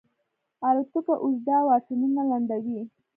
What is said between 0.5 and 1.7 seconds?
الوتکه اوږده